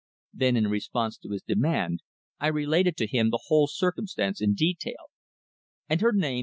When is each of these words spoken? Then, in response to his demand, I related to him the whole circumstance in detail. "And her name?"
Then, 0.33 0.57
in 0.57 0.67
response 0.67 1.15
to 1.19 1.29
his 1.29 1.43
demand, 1.43 1.99
I 2.39 2.47
related 2.47 2.97
to 2.97 3.05
him 3.05 3.29
the 3.29 3.43
whole 3.49 3.67
circumstance 3.67 4.41
in 4.41 4.55
detail. 4.55 5.11
"And 5.87 6.01
her 6.01 6.11
name?" 6.11 6.39